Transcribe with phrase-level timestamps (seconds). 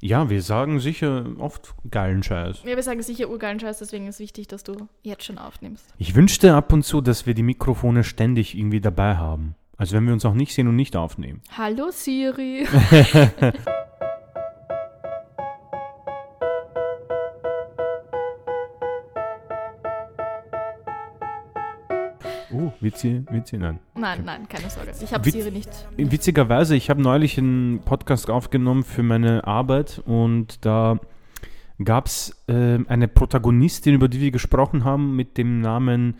[0.00, 2.62] Ja, wir sagen sicher oft geilen Scheiß.
[2.64, 5.84] Ja, wir sagen sicher urgeilen Scheiß, deswegen ist wichtig, dass du jetzt schon aufnimmst.
[5.98, 9.54] Ich wünschte ab und zu, dass wir die Mikrofone ständig irgendwie dabei haben.
[9.76, 11.42] Also wenn wir uns auch nicht sehen und nicht aufnehmen.
[11.56, 12.66] Hallo Siri.
[22.84, 23.80] Witzi, Witzi, nein.
[23.96, 24.92] Nein, nein, keine Sorge.
[25.02, 25.70] Ich habe Siri nicht.
[25.96, 31.00] Witzigerweise, ich habe neulich einen Podcast aufgenommen für meine Arbeit und da
[31.82, 36.18] gab es äh, eine Protagonistin, über die wir gesprochen haben, mit dem Namen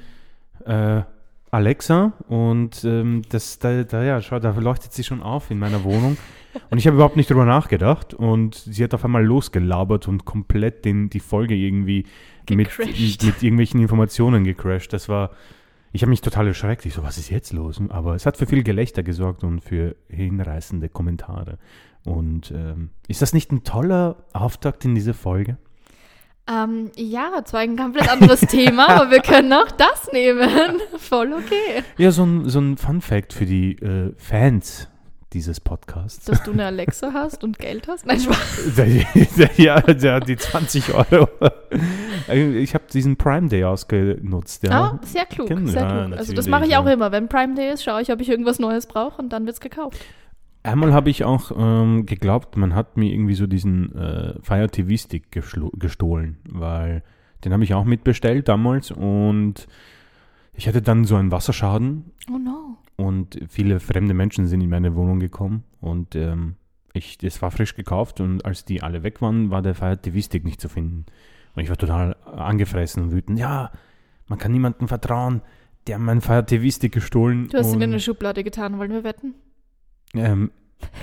[0.64, 1.02] äh,
[1.50, 5.84] Alexa und ähm, das, da, da, ja, schau, da leuchtet sie schon auf in meiner
[5.84, 6.16] Wohnung
[6.70, 10.84] und ich habe überhaupt nicht drüber nachgedacht und sie hat auf einmal losgelabert und komplett
[10.84, 12.06] den, die Folge irgendwie
[12.50, 14.92] mit, mit irgendwelchen Informationen gecrashed.
[14.92, 15.30] Das war,
[15.94, 16.84] ich habe mich total erschreckt.
[16.86, 17.80] Ich so, was ist jetzt los?
[17.88, 21.56] Aber es hat für viel Gelächter gesorgt und für hinreißende Kommentare.
[22.04, 25.56] Und ähm, ist das nicht ein toller Auftakt in diese Folge?
[26.50, 30.80] Ähm, ja, zwar ein komplett anderes Thema, aber wir können auch das nehmen.
[30.98, 31.84] Voll okay.
[31.96, 34.88] Ja, so ein, so ein Fun Fact für die äh, Fans
[35.34, 36.24] dieses Podcasts.
[36.24, 38.06] Dass du eine Alexa hast und Geld hast?
[38.06, 38.76] Nein, Spaß.
[39.56, 41.28] Ja, der, die 20 Euro.
[42.32, 44.62] Ich habe diesen Prime Day ausgenutzt.
[44.62, 44.70] Ja.
[44.70, 46.18] Ah, sehr klug, Kennen- sehr ja, klug.
[46.18, 46.80] Also das mache ich ja.
[46.80, 47.12] auch immer.
[47.12, 49.98] Wenn Prime Day ist, schaue ich, ob ich irgendwas Neues brauche und dann wird's gekauft.
[50.62, 54.96] Einmal habe ich auch ähm, geglaubt, man hat mir irgendwie so diesen äh, Fire TV
[54.96, 57.02] Stick gestohlen, weil
[57.44, 59.66] den habe ich auch mitbestellt damals und
[60.54, 62.76] ich hatte dann so einen Wasserschaden Oh no.
[62.96, 66.56] und viele fremde Menschen sind in meine Wohnung gekommen und ähm,
[66.92, 70.20] ich, das war frisch gekauft und als die alle weg waren, war der Fire TV
[70.20, 71.06] Stick nicht zu finden.
[71.56, 73.38] Und ich war total angefressen und wütend.
[73.38, 73.72] Ja,
[74.28, 75.42] man kann niemandem vertrauen.
[75.88, 77.48] Der hat meinen Fire TV Stick gestohlen.
[77.48, 79.34] Du hast ihn in eine Schublade getan, wollen wir wetten?
[80.14, 80.52] ähm,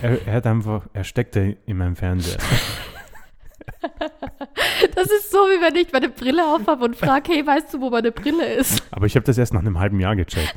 [0.00, 2.38] er, er hat einfach, er steckte in meinem Fernseher.
[4.94, 7.90] Das ist so, wie wenn ich meine Brille aufhabe und frage, hey, weißt du, wo
[7.90, 8.82] meine Brille ist?
[8.90, 10.52] Aber ich habe das erst nach einem halben Jahr gecheckt.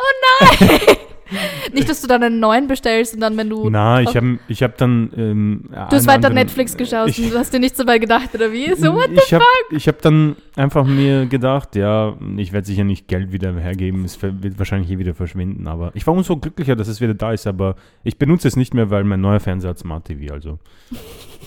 [1.74, 3.70] Nicht, dass du dann einen neuen bestellst und dann, wenn du...
[3.70, 5.12] Na, ich habe ich hab dann.
[5.18, 8.52] Ähm, Du hast weiter Netflix geschaut ich- und du hast dir nichts dabei gedacht, oder
[8.52, 8.74] wie?
[8.76, 9.10] So, what?
[9.12, 13.54] ich habe ich hab dann einfach mir gedacht, ja, ich werde sicher nicht Geld wieder
[13.56, 17.16] hergeben, es wird wahrscheinlich eh wieder verschwinden, aber ich war umso glücklicher, dass es wieder
[17.16, 20.32] da ist, aber ich benutze es nicht mehr, weil mein neuer Fernseher hat Smart TV,
[20.34, 20.60] also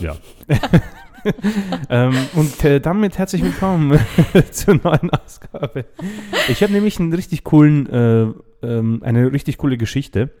[0.01, 0.15] ja.
[1.89, 3.99] ähm, und äh, damit herzlich willkommen
[4.51, 5.85] zur neuen Ausgabe.
[6.47, 8.27] Ich habe nämlich einen richtig coolen, äh,
[8.61, 10.31] ähm, eine richtig coole Geschichte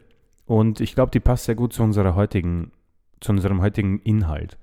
[0.45, 2.71] und ich glaube, die passt sehr gut zu unserer heutigen,
[3.19, 4.57] zu unserem heutigen Inhalt.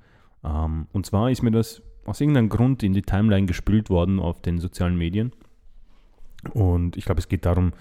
[0.45, 4.41] Ähm, und zwar ist mir das aus irgendeinem Grund in die Timeline gespült worden auf
[4.41, 5.33] den sozialen Medien.
[6.53, 7.73] Und ich glaube, es geht darum,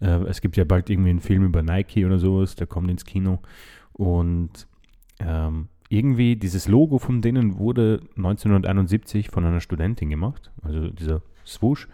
[0.00, 3.04] äh, es gibt ja bald irgendwie einen Film über Nike oder sowas, der kommt ins
[3.04, 3.40] Kino.
[3.92, 4.66] Und
[5.20, 11.88] ähm, irgendwie dieses Logo von denen wurde 1971 von einer Studentin gemacht, also dieser Swoosh.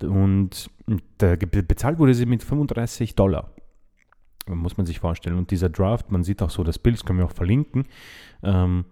[0.00, 0.70] Und
[1.18, 3.50] da bezahlt wurde sie mit 35 Dollar.
[4.46, 5.36] Muss man sich vorstellen.
[5.36, 7.84] Und dieser Draft, man sieht auch so das Bild, das können wir auch verlinken.
[8.42, 8.84] Ähm,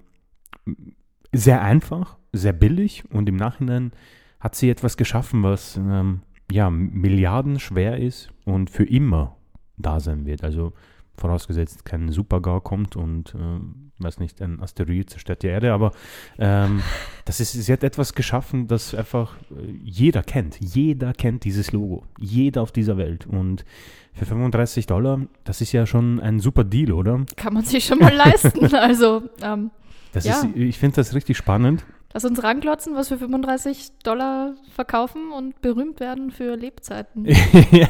[1.32, 3.92] sehr einfach, sehr billig und im Nachhinein
[4.40, 9.36] hat sie etwas geschaffen, was ähm, ja Milliarden schwer ist und für immer
[9.76, 10.42] da sein wird.
[10.42, 10.72] Also
[11.14, 13.60] vorausgesetzt kein Supergau kommt und äh,
[14.02, 15.92] weiß nicht, ein Asteroid zerstört die Erde, aber
[16.38, 16.82] ähm,
[17.24, 20.58] das ist, sie hat etwas geschaffen, das einfach äh, jeder kennt.
[20.60, 22.04] Jeder kennt dieses Logo.
[22.18, 23.26] Jeder auf dieser Welt.
[23.26, 23.64] Und
[24.14, 27.24] für 35 Dollar, das ist ja schon ein super Deal, oder?
[27.36, 28.66] Kann man sich schon mal leisten.
[28.74, 29.70] Also, ähm,
[30.12, 30.40] Das Ja.
[30.40, 31.84] ist, ich finde das richtig spannend.
[32.12, 37.24] lass uns ranklotzen, was wir 35 Dollar verkaufen und berühmt werden für Lebzeiten.
[37.70, 37.88] ja,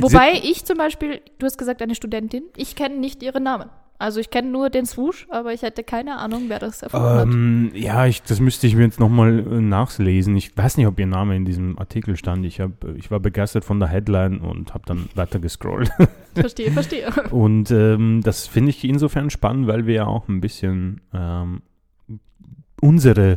[0.00, 3.68] Wobei ich zum Beispiel, du hast gesagt, eine Studentin, ich kenne nicht ihren Namen.
[4.00, 7.26] Also ich kenne nur den Swoosh, aber ich hätte keine Ahnung, wer das erfunden hat.
[7.26, 10.34] Ähm, ja, ich, das müsste ich mir jetzt nochmal äh, nachlesen.
[10.36, 12.46] Ich weiß nicht, ob ihr Name in diesem Artikel stand.
[12.46, 15.90] Ich, hab, ich war begeistert von der Headline und habe dann weiter gescrollt.
[16.34, 17.10] Verstehe, verstehe.
[17.30, 21.60] Und ähm, das finde ich insofern spannend, weil wir ja auch ein bisschen ähm,
[22.80, 23.36] unsere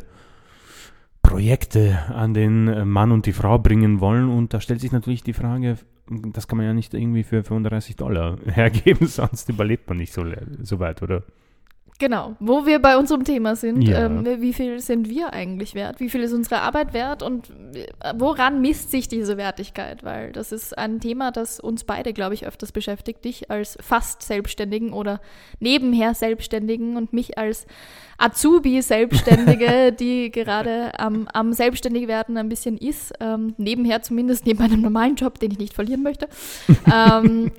[1.23, 4.29] Projekte an den äh, Mann und die Frau bringen wollen.
[4.29, 5.77] Und da stellt sich natürlich die Frage,
[6.09, 10.25] das kann man ja nicht irgendwie für 35 Dollar hergeben, sonst überlebt man nicht so,
[10.61, 11.23] so weit, oder?
[11.99, 14.05] Genau, wo wir bei unserem Thema sind, Ja.
[14.07, 15.99] ähm, wie viel sind wir eigentlich wert?
[15.99, 20.03] Wie viel ist unsere Arbeit wert und äh, woran misst sich diese Wertigkeit?
[20.03, 23.23] Weil das ist ein Thema, das uns beide, glaube ich, öfters beschäftigt.
[23.23, 25.21] Dich als fast Selbstständigen oder
[25.59, 27.67] nebenher Selbstständigen und mich als
[28.17, 33.13] Azubi-Selbstständige, die gerade am, am Selbstständigwerden ein bisschen ist.
[33.19, 36.27] Ähm, nebenher zumindest, neben meinem normalen Job, den ich nicht verlieren möchte.
[36.91, 37.51] ähm,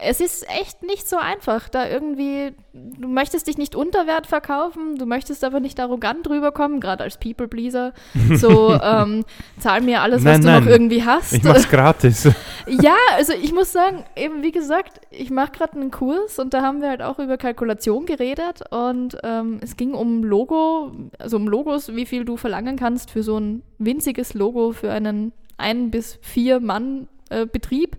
[0.00, 4.96] es ist echt nicht so einfach, da irgendwie, du möchtest dich nicht unter Wert verkaufen,
[4.96, 7.92] du möchtest aber nicht arrogant rüberkommen, gerade als People-Pleaser.
[8.38, 9.24] So, ähm,
[9.58, 10.64] zahl mir alles, was Nein, du nein.
[10.64, 11.32] noch irgendwie hast.
[11.32, 12.28] Ich mach's gratis.
[12.66, 16.60] Ja, also ich muss sagen, eben wie gesagt, ich mache gerade einen Kurs und da
[16.60, 21.48] haben wir halt auch über Kalkulation geredet und ähm, es ging um Logo, also um
[21.48, 26.18] Logos, wie viel du verlangen kannst für so ein winziges Logo für einen ein bis
[26.22, 27.96] vier Mann äh, Betrieb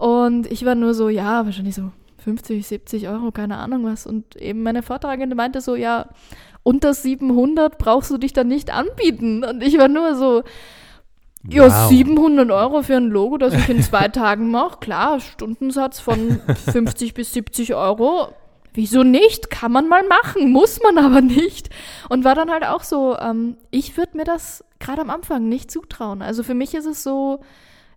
[0.00, 1.92] und ich war nur so, ja, wahrscheinlich so
[2.24, 6.06] 50, 70 Euro, keine Ahnung was und eben meine Vortragende meinte so, ja,
[6.62, 10.42] unter 700 brauchst du dich dann nicht anbieten und ich war nur so,
[11.46, 11.88] ja, Wow.
[11.90, 14.78] 700 Euro für ein Logo, das ich in zwei Tagen mache.
[14.80, 18.28] Klar, Stundensatz von 50 bis 70 Euro.
[18.72, 19.50] Wieso nicht?
[19.50, 21.70] Kann man mal machen, muss man aber nicht.
[22.08, 25.70] Und war dann halt auch so, ähm, ich würde mir das gerade am Anfang nicht
[25.70, 26.22] zutrauen.
[26.22, 27.40] Also für mich ist es so,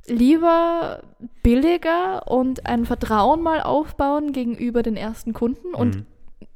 [0.08, 1.02] lieber
[1.44, 6.06] billiger und ein Vertrauen mal aufbauen gegenüber den ersten Kunden und Mhm.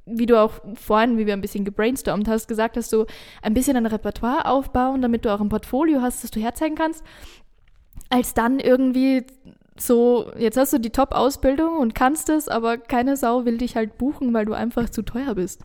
[0.05, 3.05] wie du auch vorhin, wie wir ein bisschen gebrainstormt hast, gesagt hast, du
[3.41, 7.03] ein bisschen ein Repertoire aufbauen, damit du auch ein Portfolio hast, das du herzeigen kannst,
[8.09, 9.25] als dann irgendwie
[9.79, 13.97] so, jetzt hast du die Top-Ausbildung und kannst es, aber keine Sau will dich halt
[13.97, 15.61] buchen, weil du einfach zu teuer bist.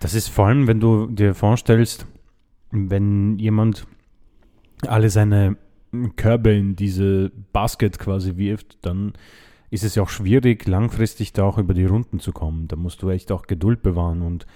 [0.00, 2.06] Das ist vor allem, wenn du dir vorstellst,
[2.70, 3.86] wenn jemand
[4.86, 5.56] alle seine
[6.16, 9.12] Körbe in diese Basket quasi wirft, dann
[9.70, 12.68] ist es ja auch schwierig, langfristig da auch über die Runden zu kommen.
[12.68, 14.22] Da musst du echt auch Geduld bewahren.
[14.22, 14.46] Und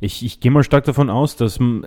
[0.00, 1.84] ich, ich gehe mal stark davon aus, dass äh,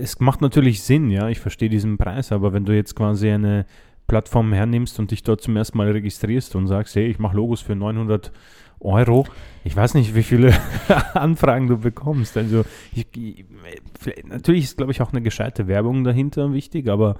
[0.00, 3.66] es macht natürlich Sinn, ja, ich verstehe diesen Preis, aber wenn du jetzt quasi eine
[4.06, 7.60] Plattform hernimmst und dich dort zum ersten Mal registrierst und sagst, hey, ich mache Logos
[7.60, 8.32] für 900
[8.80, 9.26] Euro,
[9.64, 10.54] ich weiß nicht, wie viele
[11.14, 12.36] Anfragen du bekommst.
[12.36, 13.06] Also ich,
[14.24, 17.16] natürlich ist, glaube ich, auch eine gescheite Werbung dahinter wichtig, aber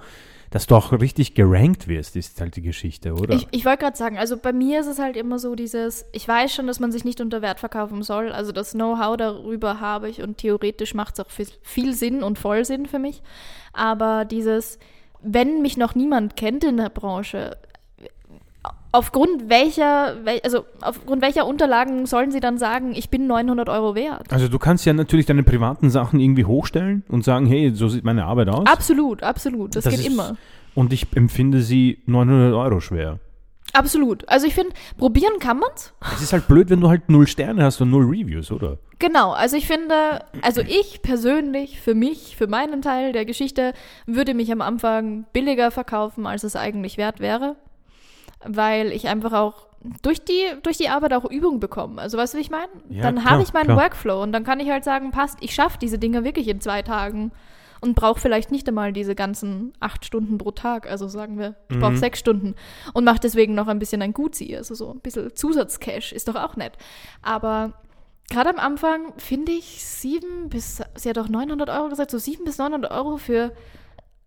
[0.49, 3.35] dass du auch richtig gerankt wirst, ist halt die Geschichte, oder?
[3.35, 6.27] Ich, ich wollte gerade sagen, also bei mir ist es halt immer so dieses, ich
[6.27, 10.09] weiß schon, dass man sich nicht unter Wert verkaufen soll, also das Know-how darüber habe
[10.09, 13.21] ich und theoretisch macht es auch viel, viel Sinn und voll Sinn für mich,
[13.73, 14.79] aber dieses,
[15.21, 17.57] wenn mich noch niemand kennt in der Branche,
[18.91, 23.95] aufgrund welcher, wel, also aufgrund welcher Unterlagen sollen sie dann sagen, ich bin 900 Euro
[23.95, 24.31] wert?
[24.31, 28.03] also du kannst ja natürlich deine privaten Sachen irgendwie hochstellen und sagen, hey, so sieht
[28.03, 28.65] meine Arbeit aus.
[28.65, 30.35] Absolut, absolut, das, Das geht ist- immer.
[30.75, 33.19] Und ich empfinde sie 900 Euro schwer.
[33.73, 34.27] Absolut.
[34.29, 35.93] Also ich finde, probieren kann man's.
[36.15, 38.77] Es ist halt blöd, wenn du halt null Sterne hast und null Reviews, oder?
[38.97, 43.73] Genau, also ich finde, also ich persönlich, für mich, für meinen Teil der Geschichte,
[44.07, 47.57] würde mich am Anfang billiger verkaufen, als es eigentlich wert wäre.
[48.45, 49.67] Weil ich einfach auch
[50.01, 52.01] durch die, durch die Arbeit auch Übung bekomme.
[52.01, 52.67] Also weißt du, wie ich meine?
[52.89, 53.77] Ja, dann habe ich meinen klar.
[53.77, 56.81] Workflow und dann kann ich halt sagen, passt, ich schaffe diese Dinge wirklich in zwei
[56.81, 57.31] Tagen
[57.81, 60.89] und brauche vielleicht nicht einmal diese ganzen acht Stunden pro Tag.
[60.89, 61.97] Also sagen wir, ich brauche Mhm.
[61.97, 62.55] sechs Stunden
[62.93, 64.53] und mache deswegen noch ein bisschen ein Gutzi.
[64.55, 66.73] Also so ein bisschen Zusatzcash ist doch auch nett.
[67.21, 67.71] Aber
[68.29, 72.43] gerade am Anfang finde ich sieben bis, sie hat auch 900 Euro gesagt, so sieben
[72.43, 73.53] bis 900 Euro für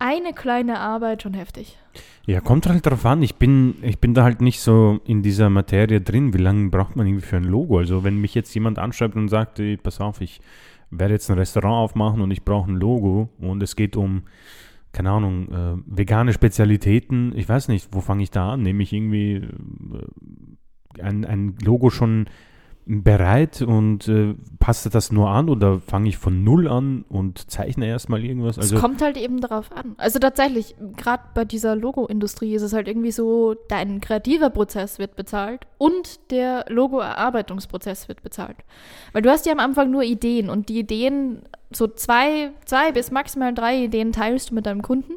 [0.03, 1.79] eine kleine Arbeit schon heftig.
[2.27, 3.23] Ja, kommt halt drauf an.
[3.23, 6.35] Ich bin, ich bin da halt nicht so in dieser Materie drin.
[6.35, 7.79] Wie lange braucht man irgendwie für ein Logo?
[7.79, 10.41] Also, wenn mich jetzt jemand anschreibt und sagt, ey, pass auf, ich
[10.91, 14.25] werde jetzt ein Restaurant aufmachen und ich brauche ein Logo und es geht um,
[14.93, 17.33] keine Ahnung, äh, vegane Spezialitäten.
[17.37, 18.63] Ich weiß nicht, wo fange ich da an?
[18.63, 22.27] Nehme ich irgendwie äh, ein, ein Logo schon
[22.85, 27.87] bereit und äh, passe das nur an oder fange ich von null an und zeichne
[27.87, 28.59] erstmal irgendwas?
[28.59, 29.95] Also, es kommt halt eben darauf an.
[29.99, 35.15] Also tatsächlich, gerade bei dieser Logo-Industrie ist es halt irgendwie so, dein kreativer Prozess wird
[35.15, 38.57] bezahlt und der Logo-Erarbeitungsprozess wird bezahlt.
[39.13, 43.11] Weil du hast ja am Anfang nur Ideen und die Ideen, so zwei, zwei bis
[43.11, 45.15] maximal drei Ideen teilst du mit deinem Kunden.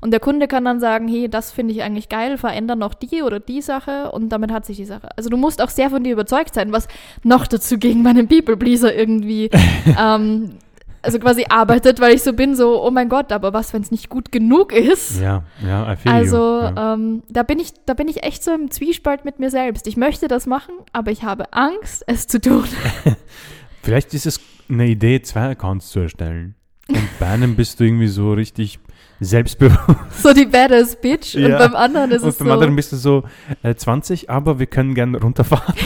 [0.00, 3.22] Und der Kunde kann dann sagen, hey, das finde ich eigentlich geil, verändern noch die
[3.22, 5.08] oder die Sache und damit hat sich die Sache.
[5.16, 6.88] Also du musst auch sehr von dir überzeugt sein, was
[7.22, 9.50] noch dazu gegen meinen People-Pleaser irgendwie
[9.98, 10.58] ähm,
[11.04, 13.90] also quasi arbeitet, weil ich so bin, so, oh mein Gott, aber was, wenn es
[13.90, 15.20] nicht gut genug ist?
[15.20, 16.62] ja, ja, I feel Also you.
[16.62, 16.94] Ja.
[16.94, 19.86] ähm, da bin ich, da bin ich echt so im Zwiespalt mit mir selbst.
[19.86, 22.64] Ich möchte das machen, aber ich habe Angst, es zu tun.
[23.82, 26.54] Vielleicht ist es eine Idee, zwei Accounts zu erstellen.
[26.88, 28.78] Und bei einem bist du irgendwie so richtig
[29.20, 30.22] selbstbewusst.
[30.22, 31.34] so die Badass Bitch.
[31.34, 31.58] Und Ja.
[31.58, 32.52] beim anderen ist Und es beim so.
[32.52, 33.24] anderen bist du so
[33.62, 35.74] äh, 20, aber wir können gern runterfahren.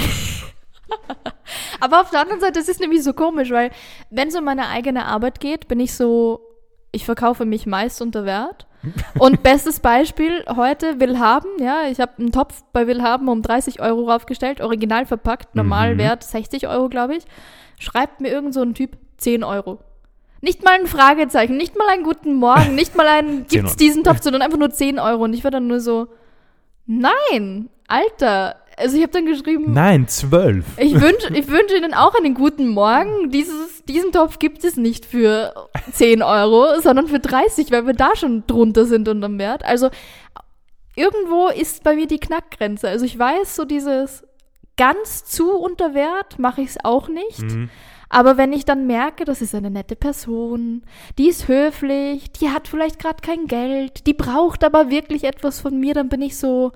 [1.80, 3.70] Aber auf der anderen Seite, das ist nämlich so komisch, weil
[4.10, 6.40] wenn es um meine eigene Arbeit geht, bin ich so,
[6.90, 8.66] ich verkaufe mich meist unter Wert.
[9.18, 14.10] Und bestes Beispiel heute Willhaben, ja, ich habe einen Topf bei Willhaben um 30 Euro
[14.10, 15.98] raufgestellt, original verpackt, normal Mhm.
[15.98, 17.24] Wert 60 Euro, glaube ich.
[17.78, 19.78] Schreibt mir irgend so ein Typ 10 Euro.
[20.40, 24.04] Nicht mal ein Fragezeichen, nicht mal einen guten Morgen, nicht mal ein 10 gibt's diesen
[24.04, 25.24] Topf, sondern einfach nur 10 Euro.
[25.24, 26.08] Und ich war dann nur so,
[26.86, 30.64] nein, Alter, also ich habe dann geschrieben, Nein, zwölf.
[30.76, 33.30] ich wünsche ich wünsch Ihnen auch einen guten Morgen.
[33.30, 35.52] Dieses, diesen Topf gibt es nicht für
[35.92, 39.64] 10 Euro, sondern für 30, weil wir da schon drunter sind unterm Wert.
[39.64, 39.90] Also
[40.94, 42.88] irgendwo ist bei mir die Knackgrenze.
[42.88, 44.24] Also ich weiß, so dieses
[44.76, 47.42] ganz zu unter Wert mache ich es auch nicht.
[47.42, 47.70] Mhm.
[48.08, 50.82] Aber wenn ich dann merke, das ist eine nette Person,
[51.18, 55.78] die ist höflich, die hat vielleicht gerade kein Geld, die braucht aber wirklich etwas von
[55.78, 56.72] mir, dann bin ich so,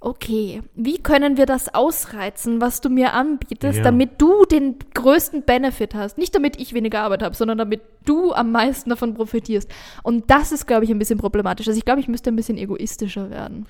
[0.00, 3.84] okay, wie können wir das ausreizen, was du mir anbietest, Ja.
[3.84, 6.18] damit du den größten Benefit hast?
[6.18, 9.70] Nicht damit ich weniger Arbeit habe, sondern damit du am meisten davon profitierst.
[10.02, 11.68] Und das ist, glaube ich, ein bisschen problematisch.
[11.68, 13.66] Also ich glaube, ich müsste ein bisschen egoistischer werden.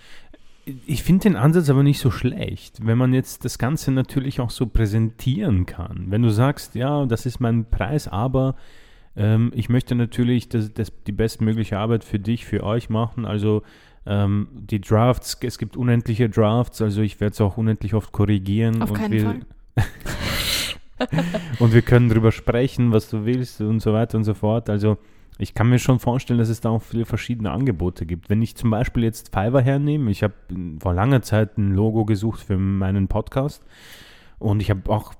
[0.86, 4.50] Ich finde den Ansatz aber nicht so schlecht, wenn man jetzt das Ganze natürlich auch
[4.50, 6.06] so präsentieren kann.
[6.08, 8.54] Wenn du sagst, ja, das ist mein Preis, aber
[9.16, 13.24] ähm, ich möchte natürlich das, das, die bestmögliche Arbeit für dich, für euch machen.
[13.24, 13.62] Also
[14.06, 18.82] ähm, die Drafts, es gibt unendliche Drafts, also ich werde es auch unendlich oft korrigieren.
[18.82, 19.40] Auf und keinen wir, Fall.
[21.58, 24.70] und wir können drüber sprechen, was du willst und so weiter und so fort.
[24.70, 24.98] Also
[25.38, 28.30] ich kann mir schon vorstellen, dass es da auch viele verschiedene Angebote gibt.
[28.30, 30.34] Wenn ich zum Beispiel jetzt Fiverr hernehme, ich habe
[30.80, 33.64] vor langer Zeit ein Logo gesucht für meinen Podcast
[34.38, 35.14] und ich habe auch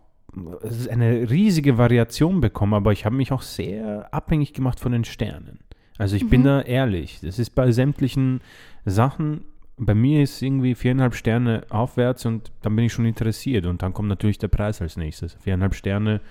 [0.63, 4.93] es ist eine riesige Variation bekommen, aber ich habe mich auch sehr abhängig gemacht von
[4.93, 5.59] den Sternen.
[5.99, 6.45] Also ich bin Mhm.
[6.45, 7.21] da ehrlich.
[7.21, 8.41] Das ist bei sämtlichen
[8.87, 9.45] Sachen,
[9.77, 13.93] bei mir ist irgendwie viereinhalb Sterne aufwärts und dann bin ich schon interessiert und dann
[13.93, 15.35] kommt natürlich der Preis als nächstes.
[15.35, 16.23] Viereinhalb Sterne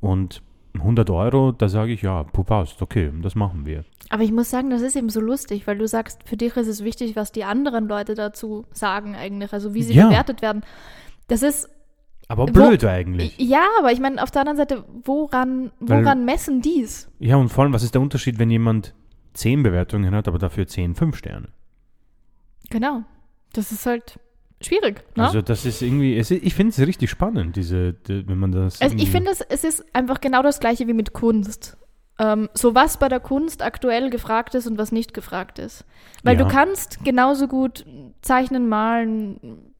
[0.00, 0.42] und
[0.80, 3.84] 100 Euro, da sage ich, ja, passt, okay, das machen wir.
[4.10, 6.66] Aber ich muss sagen, das ist eben so lustig, weil du sagst, für dich ist
[6.68, 10.08] es wichtig, was die anderen Leute dazu sagen eigentlich, also wie sie Ja.
[10.08, 10.62] bewertet werden.
[11.28, 11.68] Das ist
[12.28, 13.36] Aber Wo- blöd eigentlich.
[13.38, 17.10] ja, aber ich meine auf der anderen Seite, woran Weil- woran messen dies?
[17.18, 18.94] Ja, und vor allem, was ist der Unterschied, wenn jemand
[19.34, 21.48] 10 Bewertungen hat, aber dafür 10 5 Sterne?
[22.70, 23.02] Genau.
[23.54, 24.18] Das ist halt
[24.60, 25.24] schwierig, ne?
[25.24, 28.80] Also das ist irgendwie, es ich finde es richtig spannend, diese, die, wenn man das...
[28.80, 31.76] Also ich finde, es, es ist einfach genau das gleiche wie mit Kunst.
[32.18, 35.84] Ähm, so was bei der Kunst aktuell gefragt ist und was nicht gefragt ist.
[36.24, 36.44] Weil Ja.
[36.44, 37.86] du kannst genauso gut
[38.22, 39.72] zeichnen, malen,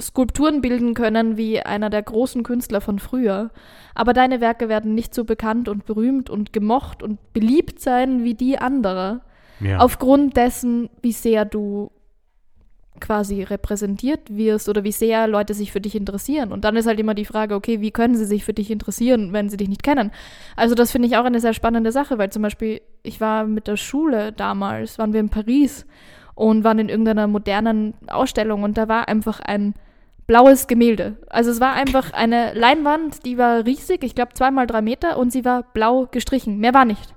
[0.00, 3.50] Skulpturen bilden können wie einer der großen Künstler von früher.
[3.94, 8.34] Aber deine Werke werden nicht so bekannt und berühmt und gemocht und beliebt sein wie
[8.34, 9.20] die anderer.
[9.60, 9.78] ja.
[9.78, 11.90] Aufgrund dessen, wie sehr du
[13.00, 16.52] quasi repräsentiert wirst oder wie sehr Leute sich für dich interessieren.
[16.52, 19.32] Und dann ist halt immer die Frage, okay, wie können sie sich für dich interessieren,
[19.32, 20.10] wenn sie dich nicht kennen?
[20.56, 23.66] Also das finde ich auch eine sehr spannende Sache, weil zum Beispiel, ich war mit
[23.66, 25.86] der Schule damals, waren wir in Paris
[26.34, 29.74] und waren in irgendeiner modernen Ausstellung und da war einfach ein
[30.28, 31.16] blaues Gemälde.
[31.28, 35.32] Also es war einfach eine Leinwand, die war riesig, ich glaube zweimal drei Meter und
[35.32, 36.58] sie war blau gestrichen.
[36.58, 37.14] Mehr war nicht.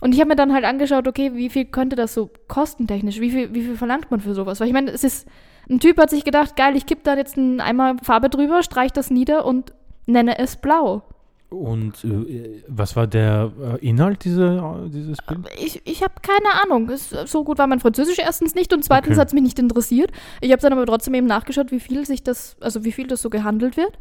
[0.00, 3.30] Und ich habe mir dann halt angeschaut, okay, wie viel könnte das so kostentechnisch, wie
[3.30, 4.60] viel, wie viel verlangt man für sowas?
[4.60, 5.26] Weil ich meine, es ist,
[5.70, 8.92] ein Typ hat sich gedacht, geil, ich kipp da jetzt einen Eimer Farbe drüber, streich
[8.92, 9.72] das nieder und
[10.06, 11.02] nenne es blau.
[11.50, 15.46] Und äh, was war der äh, Inhalt dieser, dieses Bild?
[15.58, 16.88] Ich, ich habe keine Ahnung.
[16.90, 19.20] Es, so gut war mein Französisch erstens nicht und zweitens Okay.
[19.20, 20.10] hat es mich nicht interessiert.
[20.40, 23.22] Ich habe dann aber trotzdem eben nachgeschaut, wie viel sich das, also wie viel das
[23.22, 23.98] so gehandelt wird.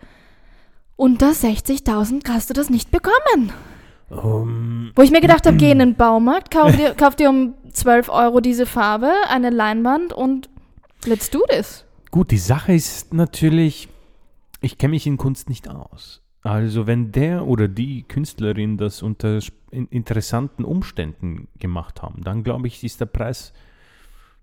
[0.96, 3.52] Unter 60.000 hast du das nicht bekommen.
[4.10, 7.56] Um, Wo ich mir gedacht habe, geh in den Baumarkt, kauf dir, kauf dir um
[7.72, 10.50] 12 Euro diese Farbe, eine Leinwand und
[11.06, 11.86] let's do this.
[12.12, 13.90] gut, die Sache ist natürlich,
[14.62, 16.22] ich kenne mich in Kunst nicht aus.
[16.44, 19.40] Also wenn der oder die Künstlerin das unter
[19.72, 23.54] interessanten Umständen gemacht haben, dann glaube ich, ist der Preis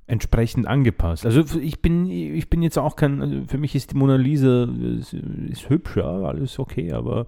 [0.07, 1.25] entsprechend angepasst.
[1.25, 4.65] Also ich bin, ich bin jetzt auch kein, also für mich ist die Mona Lisa
[4.99, 7.27] ist, ist hübsch, ja, alles okay, aber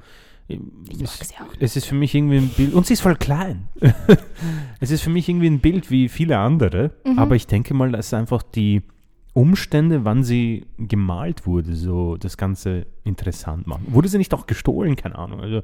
[0.49, 1.55] es, sie auch.
[1.61, 3.69] es ist für mich irgendwie ein Bild, und sie ist voll klein.
[4.81, 7.19] es ist für mich irgendwie ein Bild wie viele andere, Mhm.
[7.19, 8.83] aber ich denke mal, dass einfach die
[9.35, 13.87] Umstände, wann sie gemalt wurde, so das Ganze interessant machen.
[13.89, 14.95] Wurde sie nicht auch gestohlen?
[14.95, 15.41] Keine Ahnung.
[15.41, 15.63] Also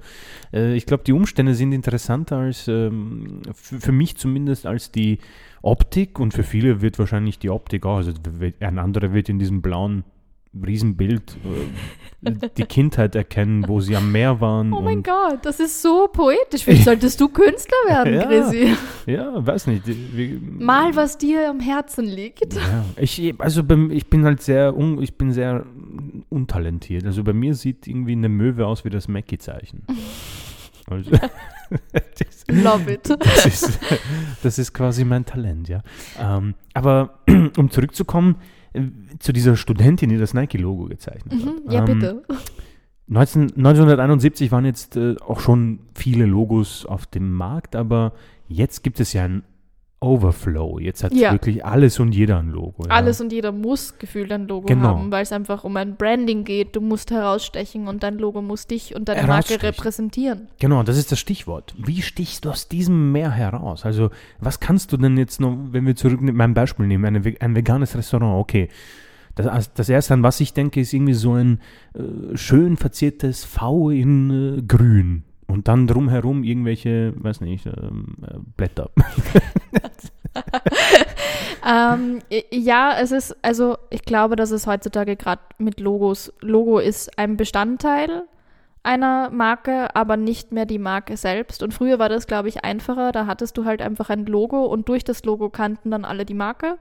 [0.54, 5.18] äh, ich glaube, die Umstände sind interessanter als, ähm, für, mich zumindest, als die
[5.60, 8.12] Optik und für viele wird wahrscheinlich die Optik auch, also
[8.60, 10.04] ein anderer wird in diesem blauen
[10.64, 11.36] Riesenbild
[12.24, 14.72] äh, die Kindheit erkennen, wo sie am Meer waren.
[14.72, 16.64] Oh mein Gott, das ist so poetisch.
[16.64, 18.26] Vielleicht solltest du Künstler werden, Ja.
[18.26, 18.74] Chrissy.
[19.06, 19.82] Ja, weiß nicht.
[19.86, 22.54] Wie, Mal, was dir am Herzen liegt.
[22.54, 25.64] Ja, ich, also beim, ich bin halt sehr, un, ich bin sehr
[26.28, 27.04] untalentiert.
[27.04, 29.84] Also bei mir sieht irgendwie eine Möwe aus wie das Mackie-Zeichen.
[30.90, 31.10] Also,
[31.92, 33.10] das, Love it.
[33.10, 33.78] das, ist,
[34.42, 35.82] das ist quasi mein Talent, ja.
[36.18, 37.18] Ähm, aber
[37.58, 38.36] um zurückzukommen
[39.18, 41.44] zu dieser Studentin, die das Nike-Logo gezeichnet hat.
[41.44, 42.22] Mhm, ja, Ähm, bitte.
[43.08, 48.12] 19, 1971 waren jetzt äh, auch schon viele Logos auf dem Markt, aber
[48.48, 49.42] jetzt gibt es ja ein
[50.00, 50.78] Overflow.
[50.78, 51.32] Jetzt hat Ja.
[51.32, 52.84] wirklich alles und jeder ein Logo.
[52.86, 52.90] Ja.
[52.92, 54.88] Alles und jeder muss gefühlt ein Logo Genau.
[54.96, 56.76] haben, weil es einfach um ein Branding geht.
[56.76, 60.48] Du musst herausstechen und dein Logo muss dich und deine Marke repräsentieren.
[60.60, 61.74] Genau, das ist das Stichwort.
[61.78, 63.84] Wie stichst du aus diesem Meer heraus?
[63.84, 67.34] Also, was kannst du denn jetzt noch, wenn wir zurück mit meinem Beispiel nehmen, eine,
[67.40, 68.68] ein veganes Restaurant, okay.
[69.34, 71.60] Das, das erste, an was ich denke, ist irgendwie so ein
[71.94, 75.22] äh, schön verziertes V in äh, Grün.
[75.48, 78.90] Und dann drumherum irgendwelche, weiß nicht, ähm, äh, Blätter.
[81.68, 87.18] Ähm, ja, es ist, also ich glaube, dass es heutzutage gerade mit Logos, Logo ist
[87.18, 88.22] ein Bestandteil
[88.82, 91.62] einer Marke, aber nicht mehr die Marke selbst.
[91.62, 93.12] Und früher war das, glaube ich, einfacher.
[93.12, 96.34] Da hattest du halt einfach ein Logo und durch das Logo kannten dann alle die
[96.34, 96.78] Marke.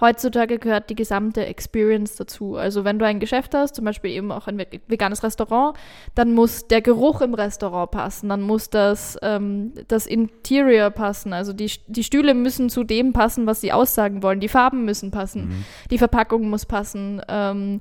[0.00, 2.56] Heutzutage gehört die gesamte Experience dazu.
[2.56, 5.76] Also wenn du ein Geschäft hast, zum Beispiel eben auch ein ve- veganes Restaurant,
[6.16, 11.32] dann muss der Geruch im Restaurant passen, dann muss das, ähm, das Interior passen.
[11.32, 14.40] Also die, die Stühle müssen zu dem passen, was sie aussagen wollen.
[14.40, 17.80] Die Farben müssen passen, die Verpackung muss passen, ähm,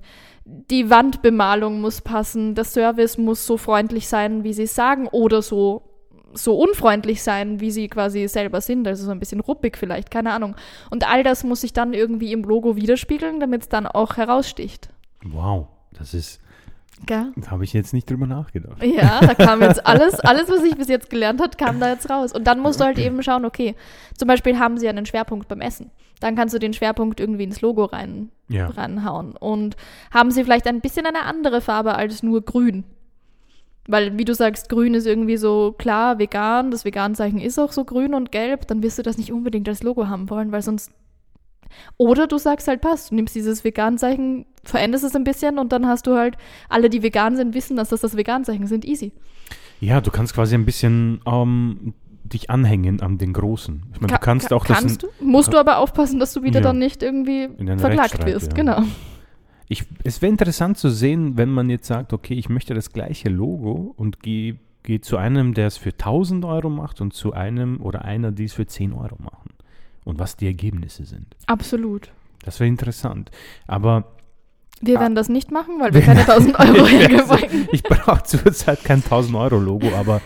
[0.70, 5.42] die Wandbemalung muss passen, der Service muss so freundlich sein, wie sie es sagen, oder
[5.42, 5.84] so
[6.34, 10.32] so unfreundlich sein, wie sie quasi selber sind, also so ein bisschen ruppig vielleicht, keine
[10.32, 10.56] Ahnung.
[10.90, 14.90] Und all das muss sich dann irgendwie im Logo widerspiegeln, damit es dann auch heraussticht.
[15.24, 16.40] Wow, das ist,
[17.06, 17.32] Gell?
[17.36, 18.82] da habe ich jetzt nicht drüber nachgedacht.
[18.84, 22.10] Ja, da kam jetzt alles, alles, was ich bis jetzt gelernt habe, kam da jetzt
[22.10, 22.32] raus.
[22.32, 23.76] Und dann musst du halt eben schauen, okay,
[24.18, 25.92] zum Beispiel haben sie einen Schwerpunkt beim Essen.
[26.22, 28.68] Dann kannst du den Schwerpunkt irgendwie ins Logo rein, Ja.
[28.68, 29.36] ranhauen.
[29.36, 29.76] Und
[30.14, 32.86] haben sie vielleicht ein bisschen eine andere Farbe als nur grün.
[33.88, 37.84] Weil, wie du sagst, grün ist irgendwie so klar, vegan, das Veganzeichen ist auch so
[37.84, 40.92] grün und gelb, dann wirst du das nicht unbedingt als Logo haben wollen, weil sonst.
[41.98, 45.88] Oder du sagst halt, passt, du nimmst dieses Veganzeichen, veränderst es ein bisschen und dann
[45.88, 46.38] hast du halt,
[46.70, 49.14] alle, die vegan sind, wissen, dass das das Veganzeichen sind, easy.
[49.80, 51.94] Ja, du kannst quasi ein bisschen ähm,
[52.34, 53.84] dich anhängen an den Großen.
[53.94, 54.80] Ich meine, du kannst ka- auch das.
[54.80, 55.08] Kannst du?
[55.22, 56.64] Musst du aber aufpassen, dass du wieder Ja.
[56.66, 58.48] dann nicht irgendwie verklagt wirst.
[58.52, 58.54] ja.
[58.56, 58.84] Genau.
[59.68, 63.30] Ich, es wäre interessant zu sehen, wenn man jetzt sagt, okay, ich möchte das gleiche
[63.30, 67.80] Logo und gehe geh zu einem, der es für 1000 Euro macht und zu einem
[67.82, 69.52] oder einer, die es für 10 Euro machen.
[70.04, 71.28] Und was die Ergebnisse sind.
[71.46, 72.12] Absolut.
[72.44, 73.30] Das wäre interessant.
[73.68, 74.06] Aber
[74.82, 75.02] Wir Ah.
[75.02, 77.68] werden das nicht machen, weil wir keine 1000 Euro hergeben wollen.
[77.72, 80.20] ich brauche zurzeit kein 1000 Euro Logo, aber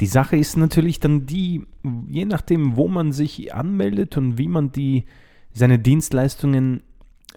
[0.00, 1.66] die Sache ist natürlich dann die,
[2.08, 5.06] je nachdem, wo man sich anmeldet und wie man die,
[5.52, 6.82] seine Dienstleistungen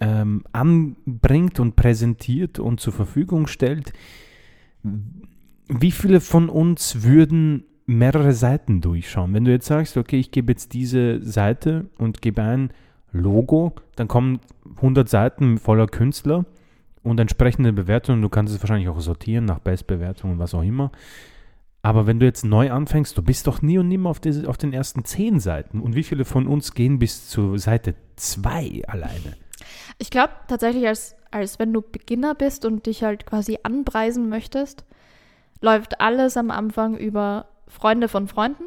[0.00, 3.92] ähm, anbringt und präsentiert und zur Verfügung stellt,
[5.68, 9.32] wie viele von uns würden mehrere Seiten durchschauen?
[9.32, 12.70] Wenn du jetzt sagst, okay, ich gebe jetzt diese Seite und gebe ein
[13.12, 14.40] Logo, dann kommen
[14.76, 16.44] 100 Seiten voller Künstler
[17.02, 18.22] und entsprechende Bewertungen.
[18.22, 20.92] Du kannst es wahrscheinlich auch sortieren nach Bestbewertungen, was auch immer.
[21.82, 24.58] Aber wenn du jetzt neu anfängst, du bist doch nie und nimmer auf, diese, auf
[24.58, 25.80] den ersten zehn Seiten.
[25.80, 29.36] Und wie viele von uns gehen bis zur Seite 2 alleine?
[29.98, 34.84] Ich glaube tatsächlich, als, als wenn du Beginner bist und dich halt quasi anpreisen möchtest,
[35.62, 38.64] läuft alles am Anfang über Freunde von Freunden.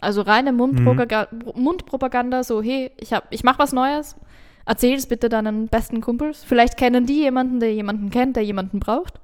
[0.00, 4.16] Also reine Mundpropaga Mundpropaganda, so, hey, ich, hab- ich mache was Neues,
[4.64, 6.44] erzähl es bitte deinen besten Kumpels.
[6.44, 9.18] Vielleicht kennen die jemanden, der jemanden kennt, der jemanden braucht.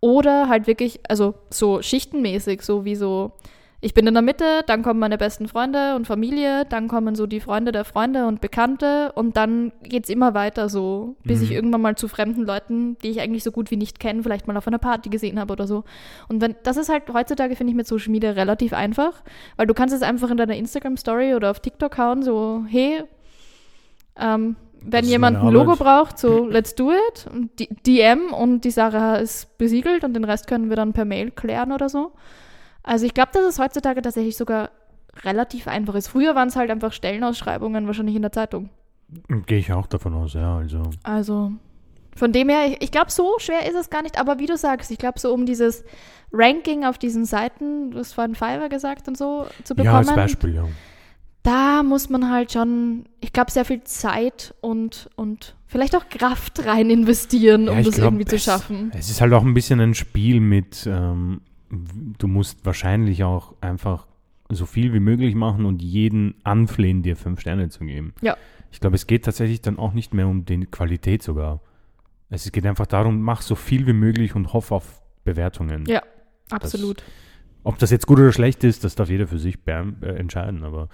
[0.00, 3.32] Oder halt wirklich, also so schichtenmäßig, so wie so,
[3.80, 7.26] ich bin in der Mitte, dann kommen meine besten Freunde und Familie, dann kommen so
[7.28, 11.56] die Freunde der Freunde und Bekannte und dann geht's immer weiter so, bis ich Mhm.
[11.56, 14.56] irgendwann mal zu fremden Leuten, die ich eigentlich so gut wie nicht kenne, vielleicht mal
[14.56, 15.84] auf einer Party gesehen habe oder so.
[16.28, 19.22] Und wenn, das ist halt heutzutage, finde ich, mit Social Media relativ einfach,
[19.56, 23.04] weil du kannst es einfach in deiner Instagram-Story oder auf TikTok hauen, so, hey,
[24.16, 27.26] ähm, wenn jemand ein Logo braucht, so let's do it.
[27.32, 31.04] Und die- DM und die Sache ist besiegelt und den Rest können wir dann per
[31.04, 32.12] Mail klären oder so.
[32.82, 34.70] Also ich glaube, dass es heutzutage tatsächlich sogar
[35.24, 36.08] relativ einfach ist.
[36.08, 38.70] Früher waren es halt einfach Stellenausschreibungen wahrscheinlich in der Zeitung.
[39.46, 40.58] Gehe ich auch davon aus, ja.
[40.58, 41.52] Also Also
[42.16, 44.18] von dem her, ich, ich glaube, so schwer ist es gar nicht.
[44.20, 45.84] Aber wie du sagst, ich glaube, so um dieses
[46.32, 50.14] Ranking auf diesen Seiten, du hast vorhin Fiverr gesagt und so, zu bekommen, ja, als
[50.14, 50.64] Beispiel, ja.
[51.48, 56.64] Da muss man halt schon, ich glaube, sehr viel Zeit und, und vielleicht auch Kraft
[56.66, 58.92] rein investieren, Ja, um das glaub, irgendwie zu es- schaffen.
[58.94, 64.06] Es ist halt auch ein bisschen ein Spiel mit, ähm, du musst wahrscheinlich auch einfach
[64.50, 68.14] so viel wie möglich machen und jeden anflehen, dir fünf Sterne zu geben.
[68.20, 68.36] Ja.
[68.70, 71.60] Ich glaube, es geht tatsächlich dann auch nicht mehr um die Qualität sogar.
[72.30, 75.86] Es geht einfach darum, mach so viel wie möglich und hoff auf Bewertungen.
[75.86, 76.02] Ja,
[76.50, 77.02] absolut.
[77.64, 80.62] Ob das jetzt gut oder schlecht ist, das darf jeder für sich äh, entscheiden.
[80.64, 80.88] Aber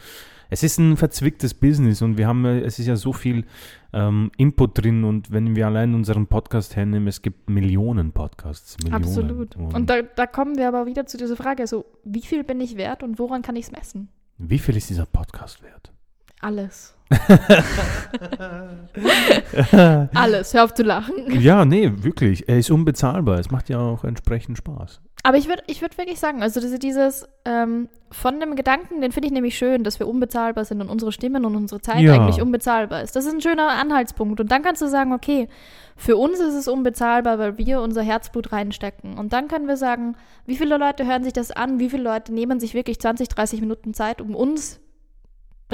[0.55, 3.45] es ist ein verzwicktes Business und wir haben, äh, es ist ja so viel
[3.93, 8.77] ähm, Input drin und wenn wir allein unseren Podcast hernehmen, es gibt Millionen Podcasts.
[8.79, 9.05] Millionen.
[9.05, 9.57] Absolut.
[9.57, 12.77] Und da, da kommen wir aber wieder zu dieser Frage, so wie viel bin ich
[12.77, 14.09] wert und woran kann ich es messen?
[14.39, 15.93] wie viel ist dieser Podcast wert?
[16.41, 16.97] Alles.
[20.15, 21.41] Alles, hör auf zu lachen.
[21.41, 22.49] Ja, nee, wirklich.
[22.49, 23.39] Er ist unbezahlbar.
[23.39, 25.01] Es macht ja auch entsprechend Spaß.
[25.27, 29.11] Aber ich würde ich würd wirklich sagen, also diese, dieses ähm, von dem Gedanken, den
[29.11, 32.13] finde ich nämlich schön, dass wir unbezahlbar sind und unsere Stimmen und unsere Zeit Ja.
[32.15, 33.17] eigentlich unbezahlbar ist.
[33.17, 34.39] Das ist ein schöner Anhaltspunkt.
[34.39, 35.49] Und dann kannst du sagen, okay,
[35.97, 39.17] für uns ist es unbezahlbar, weil wir unser Herzblut reinstecken.
[39.19, 42.33] Und dann können wir sagen, wie viele Leute hören sich das an, wie viele Leute
[42.33, 44.79] nehmen sich wirklich 20, 30 Minuten Zeit, um uns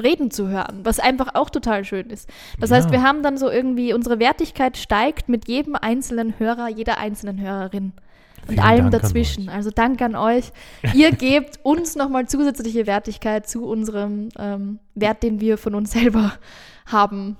[0.00, 2.30] reden zu hören, was einfach auch total schön ist.
[2.60, 2.76] Das Ja.
[2.76, 7.40] heißt, wir haben dann so irgendwie, unsere Wertigkeit steigt mit jedem einzelnen Hörer, jeder einzelnen
[7.40, 7.92] Hörerin
[8.42, 9.48] und Vielen allem Dank an dazwischen.
[9.48, 10.52] Also Dank an euch.
[10.94, 16.32] Ihr gebt uns nochmal zusätzliche Wertigkeit zu unserem ähm, Wert, den wir von uns selber
[16.86, 17.36] haben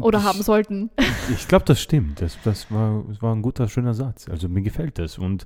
[0.00, 0.90] oder Ich- haben sollten.
[1.34, 2.20] Ich glaube, das stimmt.
[2.20, 4.28] Das, das, war, das war ein guter, schöner Satz.
[4.28, 5.18] Also mir gefällt das.
[5.18, 5.44] Und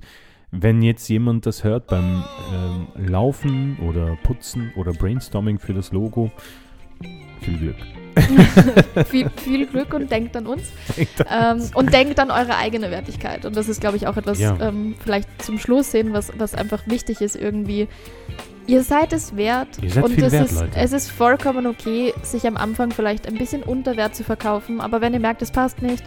[0.51, 6.31] wenn jetzt jemand das hört beim ähm, Laufen oder Putzen oder Brainstorming für das Logo,
[7.41, 7.75] viel Glück.
[9.09, 10.63] viel, viel Glück und denkt an uns.
[11.29, 13.45] ähm, und denkt an eure eigene Wertigkeit.
[13.45, 14.57] Und das ist, glaube ich, auch etwas Ja.
[14.59, 17.87] ähm, vielleicht zum Schluss sehen, was, was einfach wichtig ist irgendwie.
[18.67, 19.69] Ihr seid es wert.
[19.81, 20.71] Ihr seid und viel es, wert, ist, Leute.
[20.75, 24.81] es ist vollkommen okay, sich am Anfang vielleicht ein bisschen unter Wert zu verkaufen.
[24.81, 26.03] Aber wenn ihr merkt, es passt nicht,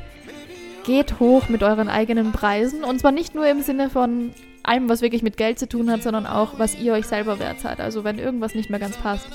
[0.85, 2.85] geht hoch mit euren eigenen Preisen.
[2.85, 6.03] Und zwar nicht nur im Sinne von allem, was wirklich mit Geld zu tun hat,
[6.03, 7.81] sondern auch, was ihr euch selber wert seid.
[7.81, 9.27] Also wenn irgendwas nicht mehr ganz passt,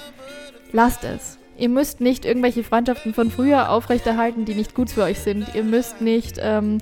[0.71, 1.39] lasst es.
[1.57, 5.55] Ihr müsst nicht irgendwelche Freundschaften von früher aufrechterhalten, die nicht gut für euch sind.
[5.55, 6.79] Ihr müsst nicht ähm,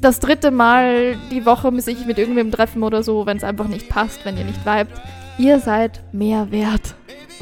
[0.00, 3.88] das dritte Mal die Woche sich mit irgendwem treffen oder so, wenn es einfach nicht
[3.88, 5.00] passt, wenn ihr nicht vibet.
[5.38, 6.94] Ihr seid mehr wert.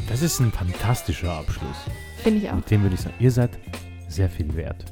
[0.09, 1.77] Das ist ein fantastischer Abschluss.
[2.23, 2.55] Finde ich auch.
[2.55, 3.51] Mit dem würde ich sagen, ihr seid
[4.07, 4.85] sehr viel wert.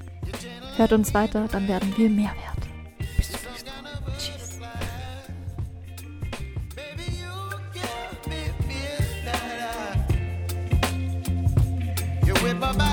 [0.76, 2.51] Hört uns weiter, dann werden wir mehr wert.
[12.62, 12.91] bye bye.